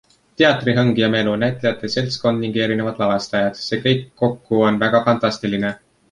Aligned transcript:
Teatrihõng 0.41 0.87
ja- 0.99 1.09
melu, 1.15 1.33
näitlejate 1.41 1.89
seltskond 1.95 2.41
ning 2.45 2.57
erinevad 2.67 3.01
lavastajad- 3.01 3.59
see 3.65 3.79
kõik 3.83 4.01
kokku 4.23 4.63
on 4.69 4.81
väga 4.85 5.03
fantastiline. 5.11 5.71